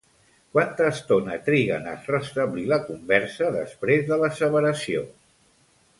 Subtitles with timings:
[0.53, 5.05] Quanta estona triguen a restablir la conversa, després de l'asseveració?